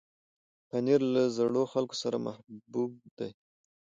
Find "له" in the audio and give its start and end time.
1.13-1.23